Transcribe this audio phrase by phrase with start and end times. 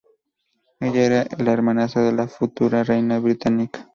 [0.79, 3.87] Ella era la hermanastra de la futura reina británica.